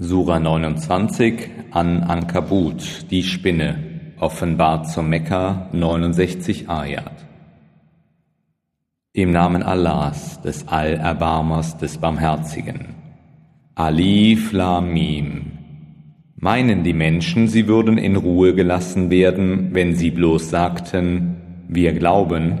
Sura 0.00 0.38
29 0.38 1.50
an 1.72 2.04
Ankabut, 2.04 3.10
die 3.10 3.24
Spinne, 3.24 4.12
offenbart 4.20 4.88
zum 4.88 5.08
Mekka 5.08 5.70
69 5.72 6.70
Ayat. 6.70 7.26
Im 9.12 9.32
Namen 9.32 9.64
Allahs, 9.64 10.40
des 10.40 10.68
Allerbarmers, 10.68 11.78
des 11.78 11.98
Barmherzigen. 11.98 12.94
Alif 13.74 14.52
Lam 14.52 14.92
Mim. 14.92 15.46
Meinen 16.36 16.84
die 16.84 16.92
Menschen, 16.92 17.48
sie 17.48 17.66
würden 17.66 17.98
in 17.98 18.14
Ruhe 18.14 18.54
gelassen 18.54 19.10
werden, 19.10 19.70
wenn 19.74 19.96
sie 19.96 20.12
bloß 20.12 20.48
sagten, 20.48 21.64
wir 21.66 21.92
glauben? 21.92 22.60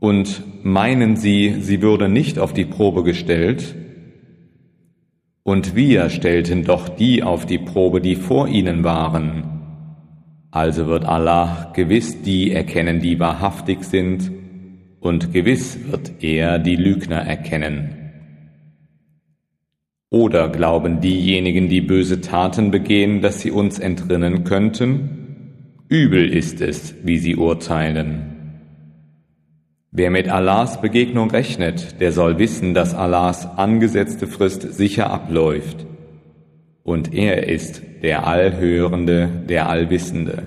Und 0.00 0.42
meinen 0.64 1.16
sie, 1.16 1.56
sie 1.60 1.82
würden 1.82 2.14
nicht 2.14 2.38
auf 2.38 2.54
die 2.54 2.64
Probe 2.64 3.02
gestellt? 3.02 3.81
Und 5.44 5.74
wir 5.74 6.08
stellten 6.10 6.64
doch 6.64 6.88
die 6.88 7.22
auf 7.22 7.46
die 7.46 7.58
Probe, 7.58 8.00
die 8.00 8.14
vor 8.14 8.46
ihnen 8.48 8.84
waren. 8.84 9.44
Also 10.50 10.86
wird 10.86 11.04
Allah 11.04 11.72
gewiss 11.74 12.22
die 12.22 12.52
erkennen, 12.52 13.00
die 13.00 13.18
wahrhaftig 13.18 13.84
sind, 13.84 14.30
und 15.00 15.32
gewiss 15.32 15.78
wird 15.90 16.22
er 16.22 16.60
die 16.60 16.76
Lügner 16.76 17.16
erkennen. 17.16 17.96
Oder 20.10 20.48
glauben 20.50 21.00
diejenigen, 21.00 21.68
die 21.68 21.80
böse 21.80 22.20
Taten 22.20 22.70
begehen, 22.70 23.22
dass 23.22 23.40
sie 23.40 23.50
uns 23.50 23.78
entrinnen 23.78 24.44
könnten? 24.44 25.22
Übel 25.88 26.28
ist 26.28 26.60
es, 26.60 26.94
wie 27.02 27.18
sie 27.18 27.34
urteilen. 27.34 28.31
Wer 29.94 30.10
mit 30.10 30.26
Allahs 30.30 30.80
Begegnung 30.80 31.30
rechnet, 31.30 32.00
der 32.00 32.12
soll 32.12 32.38
wissen, 32.38 32.72
dass 32.72 32.94
Allahs 32.94 33.46
angesetzte 33.58 34.26
Frist 34.26 34.72
sicher 34.72 35.10
abläuft. 35.10 35.84
Und 36.82 37.12
er 37.12 37.46
ist 37.46 37.82
der 38.02 38.26
Allhörende, 38.26 39.28
der 39.50 39.68
Allwissende. 39.68 40.44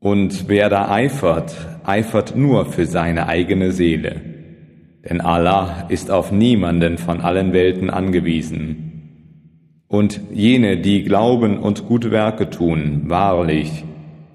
Und 0.00 0.48
wer 0.48 0.70
da 0.70 0.90
eifert, 0.90 1.54
eifert 1.84 2.36
nur 2.36 2.64
für 2.64 2.86
seine 2.86 3.26
eigene 3.28 3.70
Seele. 3.72 4.22
Denn 5.06 5.20
Allah 5.20 5.88
ist 5.90 6.10
auf 6.10 6.32
niemanden 6.32 6.96
von 6.96 7.20
allen 7.20 7.52
Welten 7.52 7.90
angewiesen. 7.90 9.82
Und 9.88 10.22
jene, 10.32 10.78
die 10.78 11.04
glauben 11.04 11.58
und 11.58 11.86
gute 11.86 12.10
Werke 12.10 12.48
tun, 12.48 13.02
wahrlich, 13.04 13.84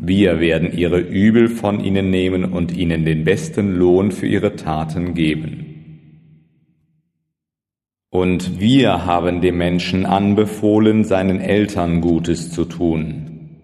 wir 0.03 0.39
werden 0.39 0.75
ihre 0.75 0.97
Übel 0.97 1.47
von 1.47 1.79
ihnen 1.79 2.09
nehmen 2.09 2.43
und 2.43 2.75
ihnen 2.75 3.05
den 3.05 3.23
besten 3.23 3.75
Lohn 3.75 4.11
für 4.11 4.25
ihre 4.25 4.55
Taten 4.55 5.13
geben. 5.13 5.67
Und 8.09 8.59
wir 8.59 9.05
haben 9.05 9.41
dem 9.41 9.59
Menschen 9.59 10.07
anbefohlen, 10.07 11.03
seinen 11.03 11.39
Eltern 11.39 12.01
Gutes 12.01 12.51
zu 12.51 12.65
tun. 12.65 13.59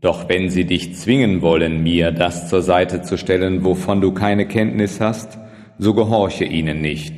Doch 0.00 0.28
wenn 0.28 0.50
sie 0.50 0.64
dich 0.64 0.96
zwingen 0.96 1.42
wollen, 1.42 1.84
mir 1.84 2.10
das 2.10 2.48
zur 2.48 2.62
Seite 2.62 3.02
zu 3.02 3.16
stellen, 3.16 3.64
wovon 3.64 4.00
du 4.00 4.10
keine 4.10 4.48
Kenntnis 4.48 5.00
hast, 5.00 5.38
so 5.78 5.94
gehorche 5.94 6.44
ihnen 6.44 6.80
nicht. 6.80 7.14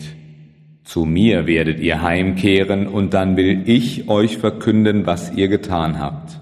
Zu 0.85 1.07
mir 1.07 1.47
werdet 1.47 1.81
ihr 1.81 2.03
heimkehren, 2.03 2.87
und 2.89 3.15
dann 3.15 3.39
will 3.39 3.63
ich 3.65 4.11
euch 4.11 4.37
verkünden, 4.37 5.07
was 5.07 5.33
ihr 5.35 5.49
getan 5.49 5.99
habt 5.99 6.40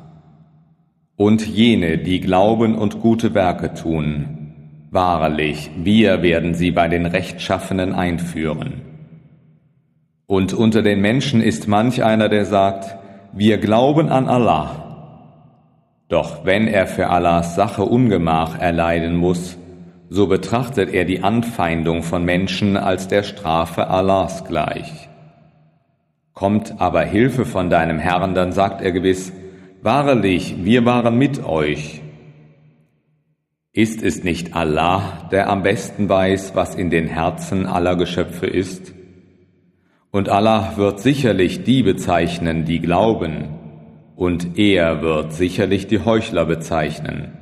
und 1.19 1.45
jene, 1.47 1.99
die 1.99 2.21
glauben 2.21 2.77
und 2.77 3.01
gute 3.01 3.35
Werke 3.35 3.75
tun. 3.75 4.55
Wahrlich, 4.93 5.69
wir 5.77 6.23
werden 6.23 6.55
sie 6.55 6.71
bei 6.71 6.87
den 6.87 7.07
Rechtschaffenen 7.07 7.93
einführen. 7.93 8.83
Und 10.27 10.55
unter 10.55 10.81
den 10.81 11.01
Menschen 11.01 11.43
ist 11.43 11.67
manch 11.67 12.05
einer, 12.05 12.29
der 12.29 12.45
sagt, 12.45 12.97
wir 13.33 13.59
glauben 13.59 14.09
an 14.09 14.29
Allah. 14.29 14.85
Doch 16.09 16.45
wenn 16.45 16.69
er 16.69 16.87
für 16.87 17.11
Allahs 17.11 17.57
Sache 17.57 17.83
Ungemach 17.83 18.59
erleiden 18.59 19.17
muss, 19.17 19.59
so 20.09 20.29
betrachtet 20.29 20.95
er 20.95 21.05
die 21.05 21.25
Anfeindung 21.25 22.05
von 22.05 22.25
Menschen 22.25 22.77
als 22.77 23.09
der 23.09 23.25
Strafe 23.25 23.89
Allahs 23.89 24.45
gleich. 24.45 25.09
Kommt 26.33 26.81
aber 26.81 27.03
Hilfe 27.03 27.45
von 27.45 27.71
deinem 27.71 27.99
Herrn, 27.99 28.37
dann 28.37 28.53
sagt 28.53 28.83
er 28.83 28.93
gewiss, 28.93 29.33
Wahrlich, 29.83 30.57
wir 30.65 30.85
waren 30.85 31.17
mit 31.19 31.45
euch. 31.45 32.03
Ist 33.73 34.03
es 34.03 34.25
nicht 34.25 34.57
Allah, 34.57 35.29
der 35.31 35.49
am 35.49 35.63
besten 35.63 36.09
weiß, 36.09 36.57
was 36.57 36.75
in 36.75 36.91
den 36.91 37.07
Herzen 37.07 37.65
aller 37.65 37.95
Geschöpfe 37.95 38.47
ist? 38.47 38.93
Und 40.11 40.29
Allah 40.29 40.73
wird 40.77 40.99
sicherlich 40.99 41.63
die 41.63 41.85
bezeichnen, 41.85 42.65
die 42.65 42.81
glauben, 42.81 43.55
und 44.17 44.59
er 44.59 45.01
wird 45.01 45.33
sicherlich 45.33 45.87
die 45.87 46.01
Heuchler 46.01 46.45
bezeichnen. 46.45 47.35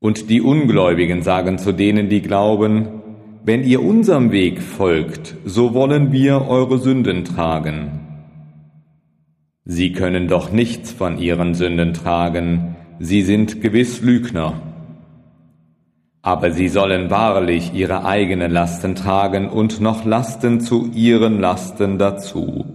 Und 0.00 0.28
die 0.28 0.40
Ungläubigen 0.40 1.22
sagen 1.22 1.58
zu 1.58 1.70
denen, 1.70 2.08
die 2.08 2.20
glauben, 2.20 3.00
wenn 3.44 3.62
ihr 3.62 3.80
unserem 3.80 4.32
Weg 4.32 4.60
folgt, 4.60 5.36
so 5.44 5.72
wollen 5.72 6.10
wir 6.10 6.48
eure 6.48 6.78
Sünden 6.78 7.24
tragen. 7.24 8.03
Sie 9.66 9.92
können 9.92 10.28
doch 10.28 10.52
nichts 10.52 10.92
von 10.92 11.18
ihren 11.18 11.54
Sünden 11.54 11.94
tragen, 11.94 12.76
sie 12.98 13.22
sind 13.22 13.62
gewiss 13.62 14.02
Lügner. 14.02 14.60
Aber 16.20 16.50
sie 16.50 16.68
sollen 16.68 17.10
wahrlich 17.10 17.72
ihre 17.72 18.04
eigenen 18.04 18.52
Lasten 18.52 18.94
tragen 18.94 19.48
und 19.48 19.80
noch 19.80 20.04
Lasten 20.04 20.60
zu 20.60 20.90
ihren 20.94 21.40
Lasten 21.40 21.98
dazu. 21.98 22.66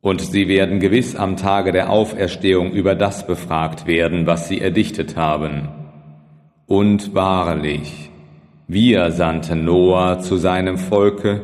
Und 0.00 0.20
sie 0.20 0.46
werden 0.46 0.78
gewiss 0.78 1.16
am 1.16 1.36
Tage 1.36 1.72
der 1.72 1.90
Auferstehung 1.90 2.70
über 2.70 2.94
das 2.94 3.26
befragt 3.26 3.86
werden, 3.88 4.26
was 4.26 4.46
sie 4.46 4.60
erdichtet 4.60 5.16
haben. 5.16 5.68
Und 6.66 7.16
wahrlich, 7.16 8.10
wir 8.68 9.10
sandten 9.10 9.64
Noah 9.64 10.20
zu 10.20 10.36
seinem 10.36 10.78
Volke, 10.78 11.42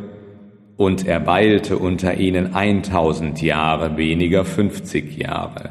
und 0.76 1.06
er 1.06 1.26
weilte 1.26 1.78
unter 1.78 2.14
ihnen 2.14 2.54
eintausend 2.54 3.40
Jahre 3.42 3.96
weniger 3.96 4.44
fünfzig 4.44 5.16
Jahre. 5.16 5.70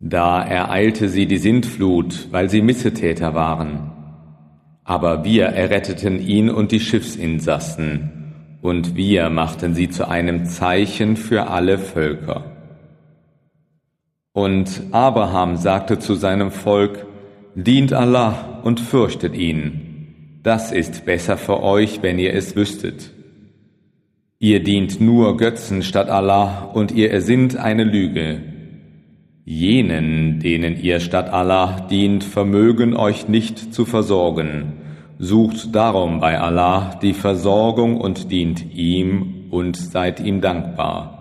Da 0.00 0.42
ereilte 0.42 1.08
sie 1.08 1.26
die 1.26 1.38
Sintflut, 1.38 2.28
weil 2.30 2.50
sie 2.50 2.62
Missetäter 2.62 3.34
waren. 3.34 3.92
Aber 4.84 5.24
wir 5.24 5.46
erretteten 5.46 6.20
ihn 6.20 6.50
und 6.50 6.72
die 6.72 6.80
Schiffsinsassen, 6.80 8.12
und 8.62 8.96
wir 8.96 9.30
machten 9.30 9.74
sie 9.74 9.88
zu 9.88 10.08
einem 10.08 10.44
Zeichen 10.44 11.16
für 11.16 11.48
alle 11.48 11.78
Völker. 11.78 12.44
Und 14.32 14.82
Abraham 14.90 15.56
sagte 15.56 15.98
zu 15.98 16.14
seinem 16.14 16.50
Volk, 16.50 17.06
Dient 17.54 17.94
Allah 17.94 18.60
und 18.64 18.80
fürchtet 18.80 19.34
ihn. 19.34 20.40
Das 20.42 20.72
ist 20.72 21.06
besser 21.06 21.38
für 21.38 21.62
euch, 21.62 22.02
wenn 22.02 22.18
ihr 22.18 22.34
es 22.34 22.54
wüsstet. 22.54 23.15
Ihr 24.38 24.62
dient 24.62 25.00
nur 25.00 25.38
Götzen 25.38 25.82
statt 25.82 26.10
Allah 26.10 26.70
und 26.74 26.92
ihr 26.92 27.10
ersinnt 27.10 27.56
eine 27.56 27.84
Lüge. 27.84 28.42
Jenen, 29.46 30.40
denen 30.40 30.78
ihr 30.78 31.00
statt 31.00 31.30
Allah 31.30 31.86
dient, 31.88 32.22
vermögen 32.22 32.94
euch 32.94 33.28
nicht 33.28 33.72
zu 33.72 33.86
versorgen. 33.86 34.74
Sucht 35.18 35.74
darum 35.74 36.20
bei 36.20 36.38
Allah 36.38 36.98
die 37.00 37.14
Versorgung 37.14 37.98
und 37.98 38.30
dient 38.30 38.74
ihm 38.74 39.46
und 39.50 39.78
seid 39.78 40.20
ihm 40.20 40.42
dankbar. 40.42 41.14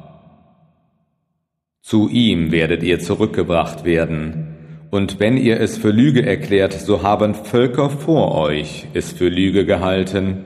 Zu 1.81 2.09
ihm 2.09 2.51
werdet 2.51 2.83
ihr 2.83 2.99
zurückgebracht 2.99 3.85
werden. 3.85 4.55
Und 4.91 5.21
wenn 5.21 5.37
ihr 5.37 5.61
es 5.61 5.77
für 5.77 5.91
Lüge 5.91 6.25
erklärt, 6.25 6.73
so 6.73 7.01
haben 7.01 7.33
Völker 7.33 7.89
vor 7.89 8.35
euch 8.35 8.87
es 8.93 9.13
für 9.13 9.29
Lüge 9.29 9.65
gehalten 9.65 10.45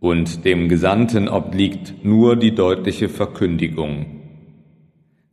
und 0.00 0.44
dem 0.44 0.68
Gesandten 0.68 1.28
obliegt 1.28 2.04
nur 2.04 2.36
die 2.36 2.54
deutliche 2.54 3.08
Verkündigung. 3.08 4.06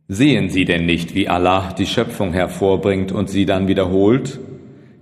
Sehen 0.06 0.48
Sie 0.48 0.64
denn 0.64 0.86
nicht, 0.86 1.14
wie 1.14 1.28
Allah 1.28 1.72
die 1.76 1.86
Schöpfung 1.86 2.32
hervorbringt 2.32 3.12
und 3.12 3.28
sie 3.28 3.44
dann 3.44 3.68
wiederholt? 3.68 4.38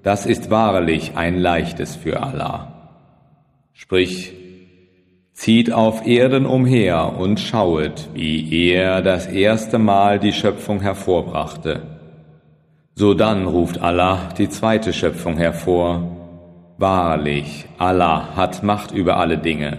Das 0.02 0.26
ist 0.26 0.50
wahrlich 0.50 1.12
ein 1.16 1.38
leichtes 1.38 1.96
für 1.96 2.22
Allah. 2.22 2.72
Sprich, 3.72 4.32
zieht 5.32 5.72
auf 5.72 6.06
Erden 6.06 6.46
umher 6.46 7.14
und 7.18 7.38
schauet, 7.38 8.08
wie 8.14 8.70
er 8.70 9.02
das 9.02 9.26
erste 9.26 9.78
Mal 9.78 10.18
die 10.18 10.32
Schöpfung 10.32 10.80
hervorbrachte. 10.80 11.82
So 12.94 13.14
dann 13.14 13.46
ruft 13.46 13.82
Allah 13.82 14.30
die 14.38 14.48
zweite 14.48 14.92
Schöpfung 14.92 15.36
hervor, 15.36 16.25
Wahrlich, 16.78 17.64
Allah 17.78 18.36
hat 18.36 18.62
Macht 18.62 18.92
über 18.92 19.16
alle 19.16 19.38
Dinge. 19.38 19.78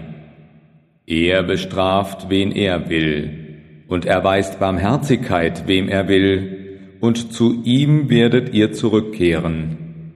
Er 1.06 1.44
bestraft, 1.44 2.28
wen 2.28 2.50
er 2.50 2.90
will, 2.90 3.84
und 3.86 4.04
erweist 4.04 4.58
Barmherzigkeit, 4.58 5.68
wem 5.68 5.88
er 5.88 6.08
will, 6.08 6.98
und 7.00 7.32
zu 7.32 7.62
ihm 7.62 8.10
werdet 8.10 8.52
ihr 8.52 8.72
zurückkehren. 8.72 10.12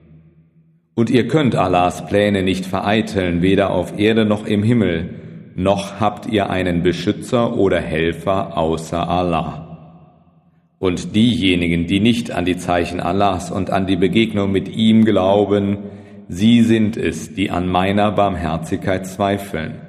Und 0.93 1.09
ihr 1.09 1.27
könnt 1.29 1.55
Allahs 1.55 2.05
Pläne 2.05 2.43
nicht 2.43 2.65
vereiteln, 2.65 3.41
weder 3.41 3.71
auf 3.71 3.97
Erde 3.97 4.25
noch 4.25 4.45
im 4.45 4.61
Himmel, 4.61 5.09
noch 5.55 6.01
habt 6.01 6.25
ihr 6.27 6.49
einen 6.49 6.83
Beschützer 6.83 7.57
oder 7.57 7.79
Helfer 7.79 8.57
außer 8.57 9.07
Allah. 9.07 9.95
Und 10.79 11.15
diejenigen, 11.15 11.87
die 11.87 12.01
nicht 12.01 12.31
an 12.31 12.43
die 12.43 12.57
Zeichen 12.57 12.99
Allahs 12.99 13.51
und 13.51 13.69
an 13.69 13.87
die 13.87 13.95
Begegnung 13.95 14.51
mit 14.51 14.67
ihm 14.75 15.05
glauben, 15.05 15.77
sie 16.27 16.63
sind 16.63 16.97
es, 16.97 17.33
die 17.33 17.51
an 17.51 17.67
meiner 17.67 18.11
Barmherzigkeit 18.11 19.05
zweifeln. 19.05 19.81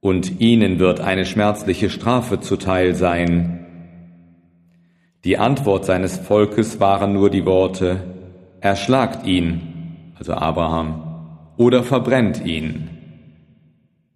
Und 0.00 0.40
ihnen 0.40 0.78
wird 0.78 1.00
eine 1.00 1.26
schmerzliche 1.26 1.90
Strafe 1.90 2.40
zuteil 2.40 2.94
sein. 2.94 3.66
Die 5.24 5.36
Antwort 5.36 5.84
seines 5.84 6.16
Volkes 6.16 6.80
waren 6.80 7.12
nur 7.12 7.28
die 7.28 7.44
Worte, 7.44 8.00
erschlagt 8.60 9.26
ihn, 9.26 10.14
also 10.18 10.32
Abraham, 10.32 11.02
oder 11.56 11.82
verbrennt 11.82 12.44
ihn. 12.44 12.88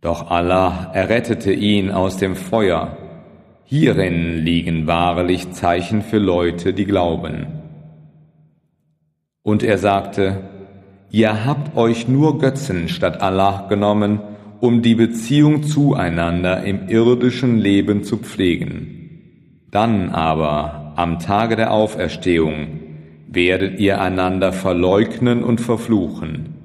Doch 0.00 0.31
Allah 0.31 0.90
errettete 0.94 1.52
ihn 1.52 1.90
aus 1.90 2.16
dem 2.16 2.36
Feuer. 2.36 2.96
Hierin 3.64 4.44
liegen 4.44 4.86
wahrlich 4.86 5.50
Zeichen 5.52 6.02
für 6.02 6.19
Leute, 6.19 6.75
die 6.75 6.84
glauben. 6.84 7.46
Und 9.42 9.62
er 9.62 9.78
sagte, 9.78 10.42
Ihr 11.14 11.46
habt 11.46 11.76
euch 11.76 12.08
nur 12.08 12.40
Götzen 12.40 12.88
statt 12.88 13.22
Allah 13.22 13.66
genommen, 13.69 14.19
um 14.58 14.82
die 14.82 14.96
Beziehung 14.96 15.62
zueinander 15.62 16.64
im 16.64 16.88
irdischen 16.88 17.56
Leben 17.56 18.02
zu 18.02 18.16
pflegen. 18.16 19.61
Dann 19.70 20.11
aber, 20.11 20.94
am 20.96 21.20
Tage 21.20 21.55
der 21.55 21.72
Auferstehung, 21.72 22.81
werdet 23.28 23.78
ihr 23.78 24.00
einander 24.00 24.52
verleugnen 24.52 25.44
und 25.44 25.61
verfluchen. 25.61 26.56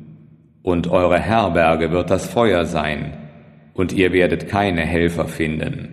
Und 0.63 0.88
eure 0.88 1.19
Herberge 1.19 1.92
wird 1.92 2.10
das 2.10 2.28
Feuer 2.28 2.66
sein, 2.66 3.13
und 3.75 3.94
ihr 3.94 4.13
werdet 4.13 4.48
keine 4.48 4.81
Helfer 4.81 5.28
finden. 5.28 5.90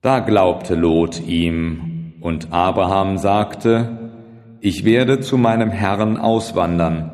Da 0.00 0.20
glaubte 0.20 0.74
Lot 0.74 1.20
ihm, 1.26 2.14
und 2.22 2.50
Abraham 2.50 3.18
sagte, 3.18 3.97
ich 4.60 4.84
werde 4.84 5.20
zu 5.20 5.38
meinem 5.38 5.70
Herrn 5.70 6.16
auswandern, 6.16 7.12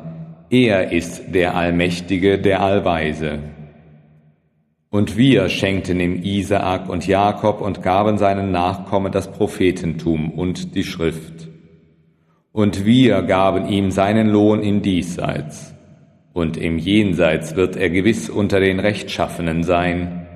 er 0.49 0.91
ist 0.91 1.33
der 1.33 1.55
Allmächtige, 1.55 2.39
der 2.39 2.61
Allweise. 2.61 3.39
Und 4.89 5.17
wir 5.17 5.49
schenkten 5.49 5.99
ihm 5.99 6.23
Isaak 6.23 6.87
und 6.87 7.05
Jakob 7.05 7.61
und 7.61 7.83
gaben 7.83 8.17
seinen 8.17 8.51
Nachkommen 8.51 9.11
das 9.11 9.31
Prophetentum 9.31 10.31
und 10.31 10.75
die 10.75 10.83
Schrift. 10.83 11.49
Und 12.51 12.85
wir 12.85 13.21
gaben 13.23 13.67
ihm 13.67 13.91
seinen 13.91 14.29
Lohn 14.29 14.61
in 14.61 14.81
Diesseits. 14.81 15.73
Und 16.31 16.55
im 16.55 16.77
Jenseits 16.77 17.55
wird 17.55 17.75
er 17.75 17.89
gewiss 17.89 18.29
unter 18.29 18.59
den 18.59 18.79
Rechtschaffenen 18.79 19.63
sein. 19.63 20.27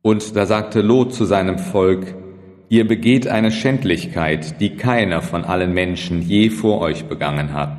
Und 0.00 0.34
da 0.34 0.46
sagte 0.46 0.80
Lot 0.80 1.12
zu 1.12 1.24
seinem 1.24 1.58
Volk, 1.58 2.14
Ihr 2.68 2.86
begeht 2.86 3.28
eine 3.28 3.52
Schändlichkeit, 3.52 4.60
die 4.60 4.76
keiner 4.76 5.22
von 5.22 5.44
allen 5.44 5.72
Menschen 5.72 6.22
je 6.22 6.50
vor 6.50 6.80
euch 6.80 7.04
begangen 7.04 7.52
hat. 7.52 7.76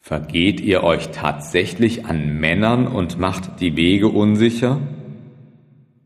Vergeht 0.00 0.60
ihr 0.60 0.82
euch 0.82 1.10
tatsächlich 1.10 2.06
an 2.06 2.40
Männern 2.40 2.86
und 2.88 3.18
macht 3.18 3.60
die 3.60 3.76
Wege 3.76 4.08
unsicher? 4.08 4.80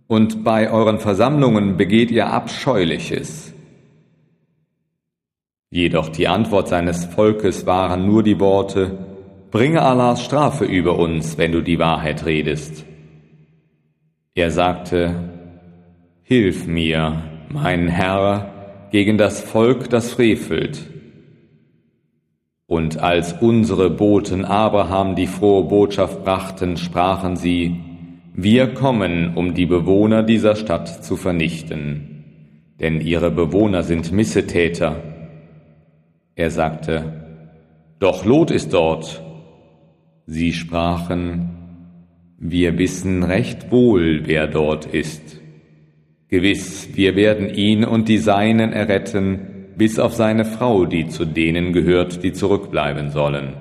Und 0.07 0.45
bei 0.45 0.71
euren 0.71 0.99
Versammlungen 0.99 1.77
begeht 1.77 2.11
ihr 2.11 2.27
Abscheuliches. 2.27 3.55
Jedoch 5.71 6.11
die 6.11 6.29
Antwort 6.29 6.69
seines 6.69 7.07
Volkes 7.07 7.65
waren 7.65 8.07
nur 8.07 8.23
die 8.23 8.39
Worte, 8.39 8.99
Bringe 9.53 9.83
Allahs 9.83 10.25
Strafe 10.25 10.65
über 10.65 10.99
uns, 10.99 11.37
wenn 11.37 11.53
du 11.53 11.61
die 11.61 11.79
Wahrheit 11.79 12.25
redest. 12.25 12.87
Er 14.35 14.51
sagte, 14.51 15.32
Hilf 16.33 16.67
mir, 16.67 17.25
mein 17.51 17.89
Herr, 17.89 18.89
gegen 18.91 19.19
das 19.19 19.43
Volk, 19.43 19.91
das 19.91 20.13
frevelt. 20.13 20.81
Und 22.65 22.97
als 23.01 23.35
unsere 23.35 23.91
Boten 23.91 24.47
Abraham 24.47 25.15
die 25.15 25.27
frohe 25.27 25.65
Botschaft 25.65 26.25
brachten, 26.25 26.79
sprachen 26.79 27.37
sie, 27.37 27.77
wir 28.33 28.73
kommen, 28.73 29.35
um 29.35 29.53
die 29.53 29.67
Bewohner 29.67 30.23
dieser 30.23 30.57
Stadt 30.57 31.05
zu 31.05 31.19
vernichten, 31.19 32.25
denn 32.81 33.03
ihre 33.03 33.31
Bewohner 33.31 33.83
sind 33.83 34.11
Missetäter. 34.11 35.03
Er 36.35 36.51
sagte, 36.51 37.27
doch 37.99 38.25
Lot 38.25 38.51
ist 38.51 38.73
dort. 38.73 39.23
Sie 40.25 40.55
sprachen, 40.55 41.51
wir 42.39 42.79
wissen 42.79 43.23
recht 43.23 43.71
wohl, 43.71 44.23
wer 44.25 44.47
dort 44.47 44.87
ist. 44.87 45.42
Gewiss, 46.33 46.89
wir 46.95 47.15
werden 47.15 47.55
ihn 47.55 47.85
und 47.85 48.09
die 48.09 48.17
Seinen 48.17 48.73
erretten, 48.73 49.67
bis 49.77 49.99
auf 49.99 50.15
seine 50.15 50.47
Frau, 50.47 50.87
die 50.87 51.07
zu 51.07 51.27
denen 51.27 51.75
gehört, 51.75 52.23
die 52.25 52.33
zurückbleiben 52.33 53.11
sollen. 53.11 53.53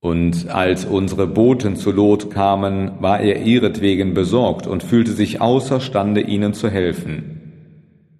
Und 0.00 0.48
als 0.48 0.86
unsere 0.86 1.28
Boten 1.28 1.76
zu 1.76 1.92
Lot 1.92 2.32
kamen, 2.32 2.90
war 2.98 3.20
er 3.20 3.42
ihretwegen 3.42 4.12
besorgt 4.12 4.66
und 4.66 4.82
fühlte 4.82 5.12
sich 5.12 5.40
außerstande, 5.40 6.22
ihnen 6.22 6.52
zu 6.52 6.68
helfen. 6.68 7.52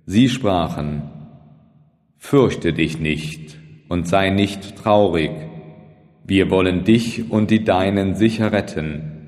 Sie 0.06 0.28
sprachen, 0.28 1.02
Fürchte 2.16 2.72
dich 2.72 3.00
nicht 3.00 3.58
und 3.88 4.06
sei 4.06 4.30
nicht 4.30 4.76
traurig, 4.76 5.32
wir 6.24 6.48
wollen 6.48 6.84
dich 6.84 7.28
und 7.32 7.50
die 7.50 7.64
Deinen 7.64 8.14
sicher 8.14 8.52
retten 8.52 9.19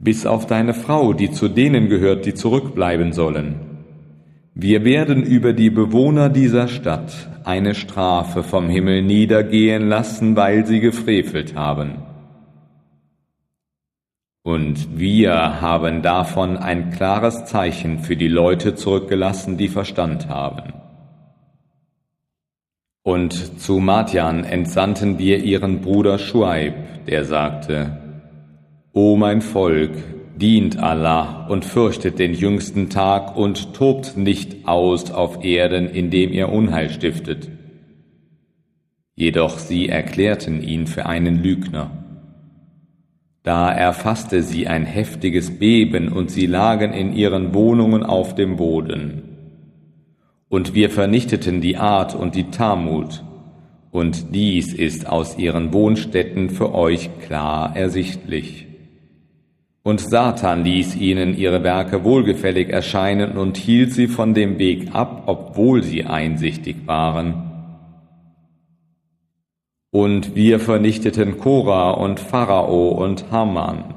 bis 0.00 0.26
auf 0.26 0.46
deine 0.46 0.74
Frau, 0.74 1.12
die 1.12 1.30
zu 1.30 1.48
denen 1.48 1.88
gehört, 1.88 2.26
die 2.26 2.34
zurückbleiben 2.34 3.12
sollen. 3.12 3.56
Wir 4.54 4.84
werden 4.84 5.22
über 5.22 5.52
die 5.52 5.70
Bewohner 5.70 6.28
dieser 6.28 6.68
Stadt 6.68 7.28
eine 7.44 7.74
Strafe 7.74 8.42
vom 8.42 8.68
Himmel 8.68 9.02
niedergehen 9.02 9.88
lassen, 9.88 10.36
weil 10.36 10.66
sie 10.66 10.80
gefrevelt 10.80 11.54
haben. 11.54 12.02
Und 14.42 14.98
wir 14.98 15.60
haben 15.60 16.02
davon 16.02 16.56
ein 16.56 16.90
klares 16.90 17.44
Zeichen 17.44 17.98
für 17.98 18.16
die 18.16 18.28
Leute 18.28 18.74
zurückgelassen, 18.74 19.58
die 19.58 19.68
Verstand 19.68 20.28
haben. 20.28 20.72
Und 23.02 23.60
zu 23.60 23.78
Madian 23.78 24.44
entsandten 24.44 25.18
wir 25.18 25.44
ihren 25.44 25.80
Bruder 25.80 26.18
Schuaib, 26.18 26.74
der 27.06 27.24
sagte, 27.24 28.07
O 29.00 29.14
mein 29.14 29.42
Volk, 29.42 29.92
dient 30.40 30.76
Allah 30.80 31.46
und 31.46 31.64
fürchtet 31.64 32.18
den 32.18 32.34
jüngsten 32.34 32.90
Tag 32.90 33.36
und 33.36 33.72
tobt 33.72 34.16
nicht 34.16 34.66
aus 34.66 35.12
auf 35.12 35.44
Erden, 35.44 35.88
indem 35.88 36.32
ihr 36.32 36.48
Unheil 36.48 36.90
stiftet. 36.90 37.48
Jedoch 39.14 39.60
sie 39.60 39.88
erklärten 39.88 40.60
ihn 40.64 40.88
für 40.88 41.06
einen 41.06 41.40
Lügner. 41.44 41.92
Da 43.44 43.70
erfasste 43.70 44.42
sie 44.42 44.66
ein 44.66 44.84
heftiges 44.84 45.60
Beben 45.60 46.08
und 46.08 46.32
sie 46.32 46.46
lagen 46.46 46.92
in 46.92 47.14
ihren 47.14 47.54
Wohnungen 47.54 48.02
auf 48.02 48.34
dem 48.34 48.56
Boden. 48.56 49.22
Und 50.48 50.74
wir 50.74 50.90
vernichteten 50.90 51.60
die 51.60 51.76
Art 51.76 52.16
und 52.16 52.34
die 52.34 52.50
Tamut, 52.50 53.22
und 53.92 54.34
dies 54.34 54.72
ist 54.74 55.06
aus 55.06 55.38
ihren 55.38 55.72
Wohnstätten 55.72 56.50
für 56.50 56.74
euch 56.74 57.10
klar 57.20 57.76
ersichtlich. 57.76 58.67
Und 59.82 60.00
Satan 60.00 60.64
ließ 60.64 60.96
ihnen 60.96 61.36
ihre 61.36 61.62
Werke 61.62 62.04
wohlgefällig 62.04 62.68
erscheinen 62.68 63.38
und 63.38 63.56
hielt 63.56 63.92
sie 63.92 64.08
von 64.08 64.34
dem 64.34 64.58
Weg 64.58 64.94
ab, 64.94 65.24
obwohl 65.26 65.82
sie 65.82 66.04
einsichtig 66.04 66.76
waren. 66.86 67.44
Und 69.90 70.34
wir 70.34 70.60
vernichteten 70.60 71.38
Korah 71.38 71.92
und 71.92 72.20
Pharao 72.20 72.88
und 72.88 73.30
Haman. 73.30 73.94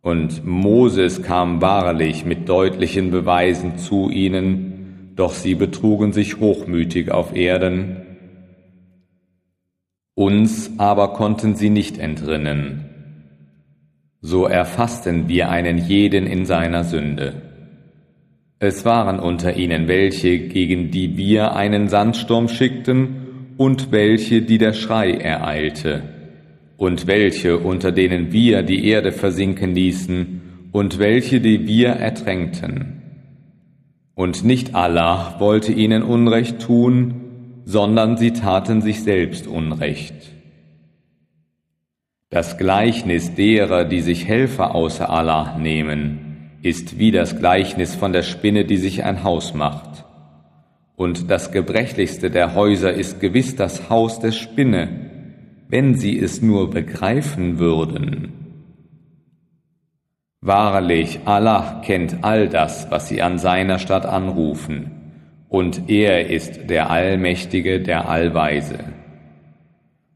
Und 0.00 0.46
Moses 0.46 1.22
kam 1.22 1.60
wahrlich 1.60 2.24
mit 2.24 2.48
deutlichen 2.48 3.10
Beweisen 3.10 3.76
zu 3.76 4.08
ihnen, 4.08 5.12
doch 5.16 5.34
sie 5.34 5.54
betrugen 5.54 6.12
sich 6.12 6.40
hochmütig 6.40 7.10
auf 7.10 7.34
Erden. 7.34 8.02
Uns 10.14 10.70
aber 10.78 11.12
konnten 11.12 11.56
sie 11.56 11.68
nicht 11.68 11.98
entrinnen 11.98 12.95
so 14.20 14.46
erfassten 14.46 15.28
wir 15.28 15.50
einen 15.50 15.78
jeden 15.78 16.26
in 16.26 16.46
seiner 16.46 16.84
Sünde. 16.84 17.34
Es 18.58 18.84
waren 18.84 19.18
unter 19.20 19.56
ihnen 19.56 19.86
welche, 19.86 20.38
gegen 20.38 20.90
die 20.90 21.16
wir 21.16 21.54
einen 21.54 21.88
Sandsturm 21.88 22.48
schickten, 22.48 23.26
und 23.58 23.90
welche, 23.90 24.42
die 24.42 24.58
der 24.58 24.72
Schrei 24.74 25.12
ereilte, 25.12 26.02
und 26.76 27.06
welche, 27.06 27.58
unter 27.58 27.92
denen 27.92 28.32
wir 28.32 28.62
die 28.62 28.86
Erde 28.86 29.12
versinken 29.12 29.74
ließen, 29.74 30.40
und 30.72 30.98
welche, 30.98 31.40
die 31.40 31.66
wir 31.66 31.88
ertränkten. 31.88 33.02
Und 34.14 34.44
nicht 34.44 34.74
Allah 34.74 35.36
wollte 35.38 35.72
ihnen 35.72 36.02
Unrecht 36.02 36.60
tun, 36.60 37.14
sondern 37.64 38.16
sie 38.16 38.32
taten 38.32 38.80
sich 38.80 39.02
selbst 39.02 39.46
Unrecht. 39.46 40.35
Das 42.28 42.58
Gleichnis 42.58 43.34
derer, 43.34 43.84
die 43.84 44.00
sich 44.00 44.26
Helfer 44.26 44.74
außer 44.74 45.08
Allah 45.08 45.56
nehmen, 45.58 46.50
ist 46.60 46.98
wie 46.98 47.12
das 47.12 47.38
Gleichnis 47.38 47.94
von 47.94 48.12
der 48.12 48.22
Spinne, 48.22 48.64
die 48.64 48.78
sich 48.78 49.04
ein 49.04 49.22
Haus 49.22 49.54
macht. 49.54 50.04
Und 50.96 51.30
das 51.30 51.52
gebrechlichste 51.52 52.30
der 52.30 52.56
Häuser 52.56 52.92
ist 52.92 53.20
gewiss 53.20 53.54
das 53.54 53.90
Haus 53.90 54.18
der 54.18 54.32
Spinne, 54.32 54.88
wenn 55.68 55.94
sie 55.94 56.18
es 56.18 56.42
nur 56.42 56.70
begreifen 56.70 57.60
würden. 57.60 58.32
Wahrlich, 60.40 61.20
Allah 61.26 61.80
kennt 61.84 62.24
all 62.24 62.48
das, 62.48 62.90
was 62.90 63.08
sie 63.08 63.22
an 63.22 63.38
seiner 63.38 63.78
Stadt 63.78 64.06
anrufen, 64.06 64.90
und 65.48 65.88
er 65.88 66.28
ist 66.28 66.70
der 66.70 66.90
Allmächtige, 66.90 67.80
der 67.80 68.08
Allweise. 68.08 68.95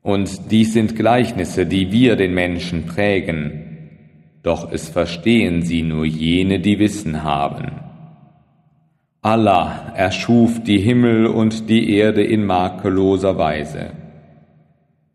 Und 0.03 0.51
dies 0.51 0.73
sind 0.73 0.97
Gleichnisse, 0.97 1.67
die 1.67 1.93
wir 1.93 2.17
den 2.17 2.35
Menschen 2.35 2.87
prägen, 2.87 3.67
doch 4.43 4.73
es 4.73 4.89
verstehen 4.89 5.63
sie 5.63 5.83
nur 5.83 6.07
jene, 6.07 6.61
die 6.61 6.79
Wissen 6.79 7.23
haben. 7.23 7.73
Allah 9.23 9.93
erschuf 9.95 10.63
die 10.63 10.79
Himmel 10.79 11.27
und 11.27 11.69
die 11.69 11.93
Erde 11.95 12.23
in 12.23 12.47
makelloser 12.47 13.37
Weise. 13.37 13.91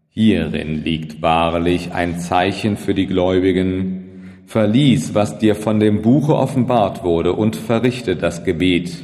Hierin 0.10 0.84
liegt 0.84 1.24
wahrlich 1.24 1.92
ein 1.92 2.20
Zeichen 2.20 2.78
für 2.78 2.94
die 2.94 3.08
Gläubigen, 3.08 4.44
verlies, 4.46 5.16
was 5.16 5.40
dir 5.40 5.56
von 5.56 5.80
dem 5.80 6.04
Buche 6.04 6.36
offenbart 6.36 7.04
wurde, 7.04 7.34
und 7.34 7.56
verrichte 7.56 8.16
das 8.16 8.44
Gebet. 8.44 9.04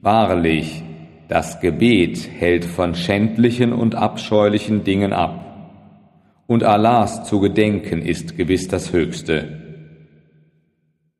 Wahrlich, 0.00 0.84
das 1.30 1.60
Gebet 1.60 2.28
hält 2.38 2.64
von 2.64 2.94
schändlichen 2.94 3.72
und 3.72 3.94
abscheulichen 3.94 4.84
Dingen 4.84 5.12
ab. 5.12 5.46
Und 6.46 6.64
Allahs 6.64 7.24
zu 7.24 7.40
gedenken 7.40 8.02
ist 8.02 8.36
gewiss 8.36 8.68
das 8.68 8.92
Höchste. 8.92 9.60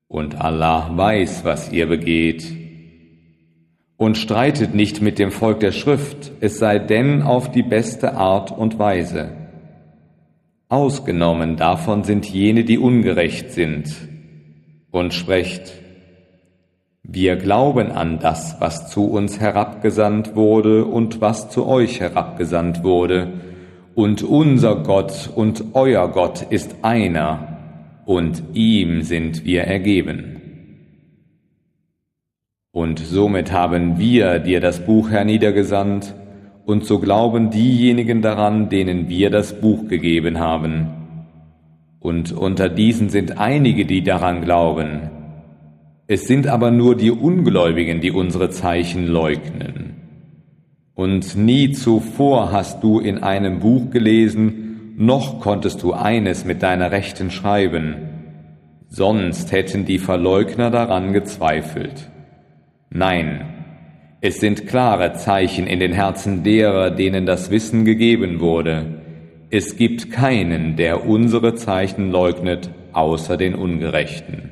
Und 0.08 0.40
Allah 0.40 0.90
weiß, 0.94 1.44
was 1.44 1.72
ihr 1.72 1.86
begeht. 1.86 2.44
Und 3.96 4.18
streitet 4.18 4.74
nicht 4.74 5.00
mit 5.00 5.18
dem 5.18 5.30
Volk 5.30 5.60
der 5.60 5.72
Schrift, 5.72 6.32
es 6.40 6.58
sei 6.58 6.78
denn 6.78 7.22
auf 7.22 7.50
die 7.50 7.62
beste 7.62 8.14
Art 8.14 8.50
und 8.50 8.78
Weise 8.78 9.40
Ausgenommen 10.70 11.56
davon 11.56 12.04
sind 12.04 12.26
jene, 12.26 12.62
die 12.62 12.78
ungerecht 12.78 13.50
sind, 13.50 13.92
und 14.92 15.12
sprecht, 15.12 15.79
wir 17.12 17.34
glauben 17.34 17.90
an 17.90 18.20
das, 18.20 18.56
was 18.60 18.88
zu 18.88 19.06
uns 19.06 19.40
herabgesandt 19.40 20.36
wurde 20.36 20.84
und 20.84 21.20
was 21.20 21.50
zu 21.50 21.66
euch 21.66 21.98
herabgesandt 21.98 22.84
wurde, 22.84 23.32
und 23.96 24.22
unser 24.22 24.76
Gott 24.76 25.28
und 25.34 25.64
euer 25.74 26.08
Gott 26.08 26.42
ist 26.50 26.76
einer, 26.82 27.58
und 28.06 28.42
ihm 28.54 29.02
sind 29.02 29.44
wir 29.44 29.62
ergeben. 29.64 30.36
Und 32.70 33.00
somit 33.00 33.50
haben 33.50 33.98
wir 33.98 34.38
dir 34.38 34.60
das 34.60 34.86
Buch 34.86 35.10
herniedergesandt, 35.10 36.14
und 36.64 36.84
so 36.84 37.00
glauben 37.00 37.50
diejenigen 37.50 38.22
daran, 38.22 38.68
denen 38.68 39.08
wir 39.08 39.30
das 39.30 39.60
Buch 39.60 39.88
gegeben 39.88 40.38
haben. 40.38 40.86
Und 41.98 42.30
unter 42.30 42.68
diesen 42.68 43.08
sind 43.08 43.38
einige, 43.38 43.84
die 43.84 44.04
daran 44.04 44.42
glauben. 44.42 45.19
Es 46.12 46.26
sind 46.26 46.48
aber 46.48 46.72
nur 46.72 46.96
die 46.96 47.12
Ungläubigen, 47.12 48.00
die 48.00 48.10
unsere 48.10 48.50
Zeichen 48.50 49.06
leugnen. 49.06 49.94
Und 50.92 51.36
nie 51.36 51.70
zuvor 51.70 52.50
hast 52.50 52.82
du 52.82 52.98
in 52.98 53.18
einem 53.18 53.60
Buch 53.60 53.90
gelesen, 53.92 54.94
noch 54.96 55.38
konntest 55.38 55.84
du 55.84 55.92
eines 55.92 56.44
mit 56.44 56.64
deiner 56.64 56.90
Rechten 56.90 57.30
schreiben, 57.30 57.94
sonst 58.88 59.52
hätten 59.52 59.84
die 59.84 60.00
Verleugner 60.00 60.72
daran 60.72 61.12
gezweifelt. 61.12 62.10
Nein, 62.90 63.44
es 64.20 64.40
sind 64.40 64.66
klare 64.66 65.12
Zeichen 65.12 65.68
in 65.68 65.78
den 65.78 65.92
Herzen 65.92 66.42
derer, 66.42 66.90
denen 66.90 67.24
das 67.24 67.52
Wissen 67.52 67.84
gegeben 67.84 68.40
wurde. 68.40 69.00
Es 69.48 69.76
gibt 69.76 70.10
keinen, 70.10 70.74
der 70.74 71.06
unsere 71.06 71.54
Zeichen 71.54 72.10
leugnet, 72.10 72.68
außer 72.92 73.36
den 73.36 73.54
Ungerechten. 73.54 74.49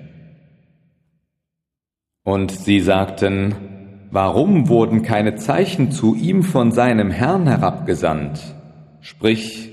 Und 2.28 2.50
sie 2.50 2.80
sagten, 2.80 3.54
warum 4.10 4.68
wurden 4.68 5.00
keine 5.00 5.36
Zeichen 5.36 5.90
zu 5.90 6.14
ihm 6.14 6.42
von 6.42 6.72
seinem 6.72 7.10
Herrn 7.10 7.46
herabgesandt? 7.46 8.38
Sprich, 9.00 9.70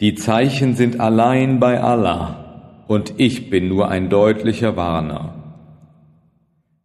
die 0.00 0.14
Zeichen 0.14 0.76
sind 0.76 1.00
allein 1.00 1.58
bei 1.58 1.80
Allah, 1.80 2.84
und 2.86 3.14
ich 3.16 3.50
bin 3.50 3.66
nur 3.66 3.88
ein 3.88 4.10
deutlicher 4.10 4.76
Warner. 4.76 5.56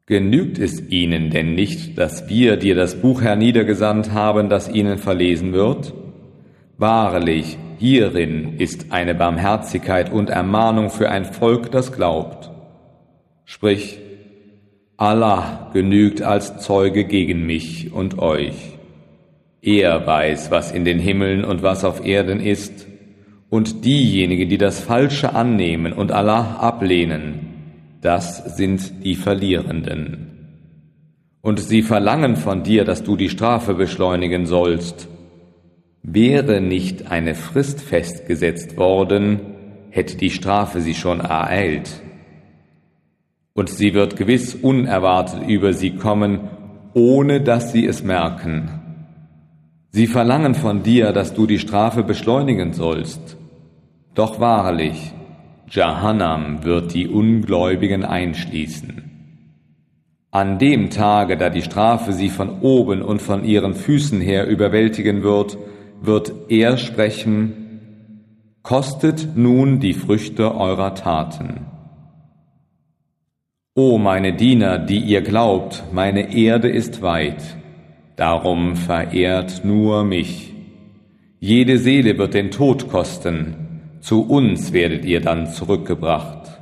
Genügt 0.08 0.58
es 0.58 0.82
ihnen 0.90 1.30
denn 1.30 1.54
nicht, 1.54 1.96
dass 2.00 2.28
wir 2.28 2.58
dir 2.58 2.74
das 2.74 3.00
Buch 3.00 3.22
herniedergesandt 3.22 4.14
haben, 4.14 4.50
das 4.50 4.68
ihnen 4.68 4.98
verlesen 4.98 5.54
wird? 5.54 5.94
Wahrlich, 6.80 7.60
hierin 7.78 8.56
ist 8.58 8.92
eine 8.92 9.14
Barmherzigkeit 9.14 10.12
und 10.12 10.32
Ermahnung 10.32 10.90
für 10.90 11.12
ein 11.12 11.26
Volk, 11.26 11.70
das 11.70 11.92
glaubt. 11.92 12.50
Sprich, 13.46 14.00
Allah 15.04 15.70
genügt 15.74 16.22
als 16.22 16.60
Zeuge 16.60 17.04
gegen 17.04 17.46
mich 17.46 17.92
und 17.92 18.20
euch. 18.20 18.56
Er 19.62 20.08
weiß, 20.08 20.50
was 20.50 20.72
in 20.72 20.86
den 20.86 20.98
Himmeln 20.98 21.44
und 21.44 21.62
was 21.62 21.84
auf 21.84 22.06
Erden 22.06 22.40
ist, 22.40 22.88
und 23.50 23.84
diejenigen, 23.84 24.48
die 24.48 24.58
das 24.58 24.80
Falsche 24.80 25.36
annehmen 25.36 25.92
und 25.92 26.14
Allah 26.14 26.56
ablehnen, 26.56 27.50
das 28.02 28.56
sind 28.58 29.04
die 29.04 29.16
Verlierenden. 29.16 30.48
Und 31.42 31.60
sie 31.60 31.82
verlangen 31.82 32.38
von 32.38 32.64
dir, 32.64 32.86
dass 32.86 33.04
du 33.04 33.18
die 33.18 33.30
Strafe 33.30 33.74
beschleunigen 33.74 34.46
sollst. 34.46 35.10
Wäre 36.02 36.62
nicht 36.62 37.12
eine 37.12 37.36
Frist 37.36 37.82
festgesetzt 37.82 38.78
worden, 38.78 39.42
hätte 39.90 40.16
die 40.16 40.32
Strafe 40.32 40.80
sie 40.80 40.96
schon 40.96 41.20
ereilt. 41.20 42.03
Und 43.54 43.70
sie 43.70 43.94
wird 43.94 44.16
gewiss 44.16 44.56
unerwartet 44.56 45.48
über 45.48 45.74
sie 45.74 45.92
kommen, 45.96 46.50
ohne 46.94 47.42
dass 47.42 47.72
sie 47.72 47.86
es 47.86 48.04
merken. 48.04 48.80
Sie 49.90 50.08
verlangen 50.08 50.56
von 50.56 50.82
dir, 50.82 51.12
dass 51.12 51.36
du 51.36 51.46
die 51.46 51.60
Strafe 51.60 52.04
beschleunigen 52.04 52.74
sollst. 52.74 53.38
Doch 54.16 54.40
wahrlich, 54.40 55.14
Jahannam 55.70 56.64
wird 56.64 56.94
die 56.94 57.08
Ungläubigen 57.08 58.04
einschließen. 58.04 59.04
An 60.32 60.58
dem 60.58 60.90
Tage, 60.90 61.38
da 61.38 61.52
die 61.52 61.62
Strafe 61.62 62.12
sie 62.12 62.30
von 62.30 62.62
oben 62.62 63.04
und 63.04 63.22
von 63.22 63.44
ihren 63.44 63.76
Füßen 63.76 64.20
her 64.20 64.48
überwältigen 64.48 65.22
wird, 65.22 65.60
wird 66.02 66.34
er 66.50 66.78
sprechen, 66.78 67.64
Kostet 68.64 69.36
nun 69.36 69.82
die 69.82 69.94
Früchte 69.94 70.56
eurer 70.56 70.96
Taten. 70.96 71.66
O 73.76 73.98
meine 73.98 74.34
Diener, 74.34 74.78
die 74.78 75.00
ihr 75.00 75.22
glaubt, 75.22 75.84
meine 75.92 76.32
Erde 76.36 76.70
ist 76.70 77.02
weit, 77.02 77.44
darum 78.16 78.76
verehrt 78.76 79.66
nur 79.66 80.04
mich. 80.04 80.54
Jede 81.40 81.80
Seele 81.80 82.20
wird 82.20 82.36
den 82.36 82.52
Tod 82.52 82.88
kosten, 82.88 83.56
zu 84.00 84.30
uns 84.30 84.74
werdet 84.74 85.06
ihr 85.06 85.22
dann 85.22 85.48
zurückgebracht. 85.48 86.62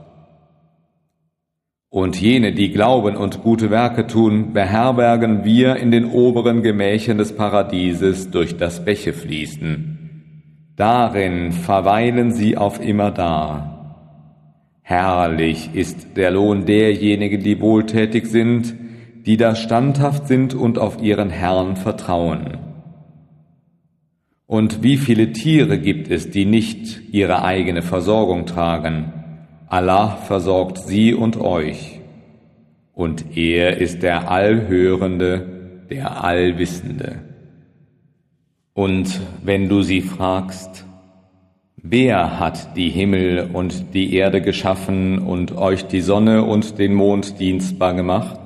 Und 1.89 2.15
jene, 2.21 2.53
die 2.53 2.71
glauben 2.71 3.17
und 3.17 3.43
gute 3.43 3.69
Werke 3.69 4.07
tun, 4.07 4.53
beherbergen 4.53 5.43
wir 5.43 5.75
in 5.75 5.91
den 5.91 6.05
oberen 6.05 6.63
Gemächern 6.63 7.17
des 7.17 7.35
Paradieses 7.35 8.31
durch 8.31 8.55
das 8.55 8.85
Bäche 8.85 9.11
fließen. 9.11 10.71
Darin 10.77 11.51
verweilen 11.51 12.31
sie 12.31 12.55
auf 12.55 12.81
immer 12.81 13.11
da. 13.11 13.80
Herrlich 14.91 15.69
ist 15.73 16.17
der 16.17 16.31
Lohn 16.31 16.65
derjenigen, 16.65 17.41
die 17.41 17.61
wohltätig 17.61 18.25
sind, 18.25 18.75
die 19.25 19.37
da 19.37 19.55
standhaft 19.55 20.27
sind 20.27 20.53
und 20.53 20.77
auf 20.79 21.01
ihren 21.01 21.29
Herrn 21.29 21.77
vertrauen. 21.77 22.57
Und 24.47 24.83
wie 24.83 24.97
viele 24.97 25.31
Tiere 25.31 25.79
gibt 25.79 26.11
es, 26.11 26.29
die 26.29 26.43
nicht 26.43 27.13
ihre 27.13 27.41
eigene 27.45 27.83
Versorgung 27.83 28.45
tragen? 28.45 29.13
Allah 29.67 30.17
versorgt 30.17 30.79
sie 30.79 31.13
und 31.13 31.39
euch. 31.39 32.01
Und 32.91 33.37
er 33.37 33.77
ist 33.77 34.03
der 34.03 34.29
Allhörende, 34.29 35.85
der 35.89 36.21
Allwissende. 36.21 37.21
Und 38.73 39.21
wenn 39.41 39.69
du 39.69 39.83
sie 39.83 40.01
fragst, 40.01 40.85
wer 41.83 42.39
hat 42.39 42.75
die 42.75 42.89
Himmel 42.89 43.49
und 43.53 43.93
die 43.93 44.13
Erde 44.13 44.41
geschaffen 44.41 45.19
und 45.19 45.57
euch 45.57 45.85
die 45.87 46.01
Sonne 46.01 46.43
und 46.43 46.79
den 46.79 46.93
Mond 46.93 47.39
dienstbar 47.39 47.93
gemacht? 47.93 48.39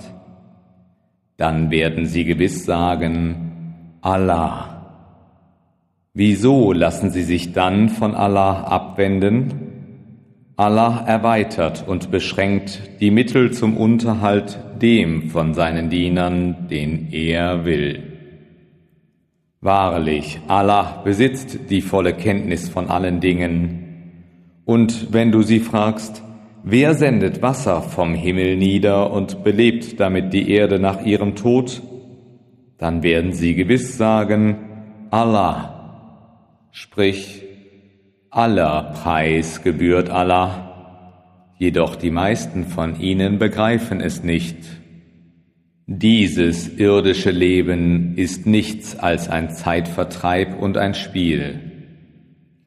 Dann 1.38 1.70
werden 1.70 2.06
sie 2.06 2.24
gewiss 2.24 2.66
sagen, 2.66 3.98
Allah. 4.02 4.76
Wieso 6.14 6.72
lassen 6.72 7.10
sie 7.10 7.24
sich 7.24 7.52
dann 7.52 7.90
von 7.90 8.16
Allah 8.16 8.62
abwenden? 8.62 9.66
Allah 10.56 11.04
erweitert 11.06 11.86
und 11.86 12.12
beschränkt 12.12 13.02
die 13.02 13.12
Mittel 13.12 13.52
zum 13.52 13.76
Unterhalt 13.76 14.58
dem 14.82 15.30
von 15.30 15.54
seinen 15.54 15.90
Dienern, 15.90 16.68
den 16.70 17.10
er 17.12 17.66
will. 17.66 18.15
Wahrlich, 19.66 20.40
Allah 20.48 21.02
besitzt 21.04 21.72
die 21.72 21.82
volle 21.82 22.14
Kenntnis 22.14 22.70
von 22.70 22.88
allen 22.88 23.20
Dingen. 23.20 24.62
Und 24.64 25.12
wenn 25.12 25.32
du 25.32 25.42
sie 25.42 25.60
fragst, 25.60 26.22
wer 26.64 26.94
sendet 26.94 27.42
Wasser 27.42 27.82
vom 27.82 28.14
Himmel 28.14 28.58
nieder 28.58 29.12
und 29.12 29.44
belebt 29.44 30.00
damit 30.00 30.34
die 30.34 30.52
Erde 30.52 30.78
nach 30.78 31.04
ihrem 31.04 31.36
Tod, 31.36 31.82
dann 32.78 33.02
werden 33.02 33.34
sie 33.34 33.56
gewiss 33.56 33.98
sagen, 33.98 34.58
Allah 35.10 35.72
Sprich, 36.70 37.42
aller 38.30 38.94
Preis 39.02 39.64
gebührt 39.64 40.12
Allah, 40.12 41.50
jedoch 41.58 41.96
die 41.96 42.12
meisten 42.12 42.66
von 42.66 43.00
ihnen 43.00 43.40
begreifen 43.40 44.00
es 44.00 44.22
nicht. 44.22 44.58
Dieses 45.88 46.68
irdische 46.68 47.30
Leben 47.30 48.18
ist 48.18 48.48
nichts 48.48 48.98
als 48.98 49.30
ein 49.30 49.52
Zeitvertreib 49.52 50.60
und 50.60 50.78
ein 50.78 50.96
Spiel. 50.96 51.60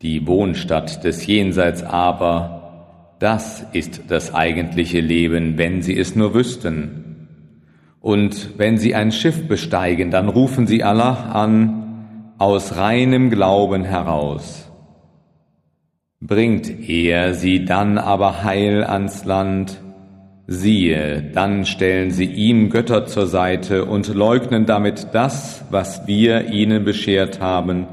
Die 0.03 0.25
Wohnstatt 0.29 1.03
des 1.03 1.27
Jenseits 1.27 1.83
aber, 1.83 3.17
das 3.19 3.67
ist 3.73 4.03
das 4.07 4.33
eigentliche 4.33 5.01
Leben, 5.01 5.59
wenn 5.59 5.83
sie 5.83 5.99
es 5.99 6.15
nur 6.15 6.33
wüssten. 6.33 7.27
Und 8.01 8.57
wenn 8.57 8.79
sie 8.79 8.95
ein 8.95 9.11
Schiff 9.11 9.49
besteigen, 9.49 10.13
dann 10.13 10.29
rufen 10.29 10.69
sie 10.69 10.85
Allah 10.85 11.33
an, 11.33 12.35
aus 12.39 12.77
reinem 12.77 13.31
Glauben 13.31 13.83
heraus. 13.83 14.71
Bringt 16.21 16.89
er 16.89 17.35
sie 17.35 17.65
dann 17.65 17.99
aber 17.99 18.45
heil 18.45 18.85
ans 18.85 19.25
Land, 19.25 19.81
siehe, 20.49 21.31
dann 21.35 21.67
stellen 21.67 22.11
sie 22.11 22.25
ihm 22.25 22.71
Götter 22.71 23.07
zur 23.07 23.27
Seite 23.27 23.85
und 23.85 24.13
leugnen 24.13 24.65
damit 24.67 25.09
das, 25.13 25.65
was 25.71 26.07
wir 26.07 26.51
ihnen 26.51 26.85
beschert 26.85 27.39
haben, 27.39 27.87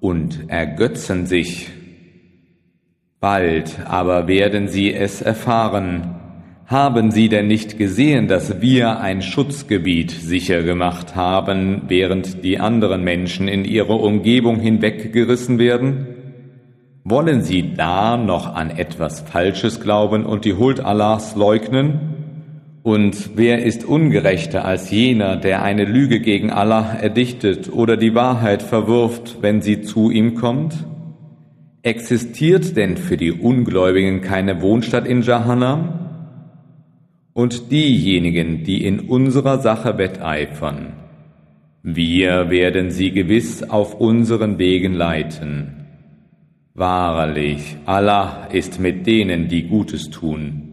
und 0.00 0.48
ergötzen 0.48 1.26
sich. 1.26 1.70
Bald 3.20 3.78
aber 3.86 4.26
werden 4.26 4.66
sie 4.66 4.92
es 4.92 5.22
erfahren, 5.22 6.16
haben 6.66 7.10
Sie 7.10 7.28
denn 7.28 7.48
nicht 7.48 7.76
gesehen, 7.76 8.28
dass 8.28 8.62
wir 8.62 8.98
ein 8.98 9.20
Schutzgebiet 9.20 10.10
sicher 10.10 10.62
gemacht 10.62 11.14
haben, 11.14 11.82
während 11.88 12.42
die 12.44 12.58
anderen 12.58 13.04
Menschen 13.04 13.46
in 13.46 13.66
ihre 13.66 13.94
Umgebung 13.94 14.58
hinweggerissen 14.58 15.58
werden? 15.58 16.11
Wollen 17.04 17.42
Sie 17.42 17.74
da 17.74 18.16
noch 18.16 18.54
an 18.54 18.70
etwas 18.70 19.20
Falsches 19.20 19.80
glauben 19.80 20.24
und 20.24 20.44
die 20.44 20.54
Huld 20.54 20.80
Allahs 20.80 21.34
leugnen? 21.36 22.00
Und 22.82 23.36
wer 23.36 23.64
ist 23.64 23.84
ungerechter 23.84 24.64
als 24.64 24.90
jener, 24.90 25.36
der 25.36 25.62
eine 25.62 25.84
Lüge 25.84 26.20
gegen 26.20 26.50
Allah 26.50 26.94
erdichtet 26.94 27.72
oder 27.72 27.96
die 27.96 28.14
Wahrheit 28.14 28.62
verwirft, 28.62 29.38
wenn 29.40 29.62
sie 29.62 29.82
zu 29.82 30.10
ihm 30.10 30.34
kommt? 30.34 30.86
Existiert 31.82 32.76
denn 32.76 32.96
für 32.96 33.16
die 33.16 33.32
Ungläubigen 33.32 34.20
keine 34.20 34.62
Wohnstatt 34.62 35.06
in 35.06 35.22
Jahannam? 35.22 36.02
und 37.34 37.70
diejenigen, 37.70 38.64
die 38.64 38.84
in 38.84 39.00
unserer 39.00 39.58
Sache 39.58 39.98
wetteifern. 39.98 40.94
Wir 41.82 42.50
werden 42.50 42.90
sie 42.90 43.10
gewiss 43.10 43.62
auf 43.62 43.94
unseren 43.94 44.58
Wegen 44.58 44.94
leiten. 44.94 45.81
Wahrlich, 46.74 47.76
Allah 47.84 48.46
ist 48.50 48.80
mit 48.80 49.06
denen, 49.06 49.48
die 49.48 49.64
Gutes 49.68 50.08
tun. 50.08 50.71